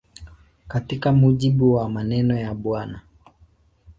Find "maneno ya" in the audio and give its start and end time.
1.89-2.53